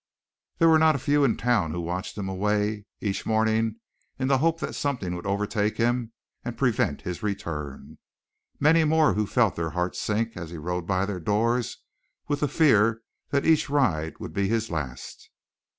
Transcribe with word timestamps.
There 0.57 0.67
were 0.67 0.79
not 0.79 0.95
a 0.95 0.97
few 0.97 1.23
in 1.23 1.37
town 1.37 1.73
who 1.73 1.79
watched 1.79 2.17
him 2.17 2.27
away 2.27 2.85
each 3.01 3.23
morning 3.23 3.75
in 4.17 4.29
the 4.29 4.39
hope 4.39 4.59
that 4.59 4.73
something 4.73 5.13
would 5.15 5.27
overtake 5.27 5.77
him 5.77 6.11
and 6.43 6.57
prevent 6.57 7.03
his 7.03 7.21
return; 7.21 7.99
many 8.59 8.83
more 8.83 9.13
who 9.13 9.27
felt 9.27 9.55
their 9.55 9.69
hearts 9.77 9.99
sink 10.01 10.35
as 10.35 10.49
he 10.49 10.57
rode 10.57 10.87
by 10.87 11.05
their 11.05 11.19
doors 11.19 11.83
with 12.27 12.39
the 12.39 12.47
fear 12.47 13.03
that 13.29 13.45
each 13.45 13.69
ride 13.69 14.17
would 14.19 14.33
be 14.33 14.47
his 14.47 14.71
last. 14.71 15.29